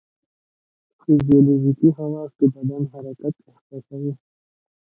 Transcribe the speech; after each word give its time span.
فزیولوژیکي 1.01 1.89
حواس 1.97 2.29
د 2.39 2.41
بدن 2.55 2.83
حرکت 2.93 3.33
احساسوي. 3.49 4.13